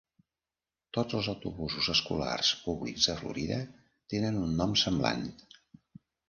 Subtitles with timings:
[0.97, 3.59] Tots els autobusos escolars públics a Florida
[4.15, 5.25] tenen un nom semblant.